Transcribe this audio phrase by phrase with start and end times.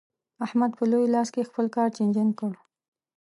[0.45, 2.51] احمد په لوی لاس خپل کار چينجن کړ.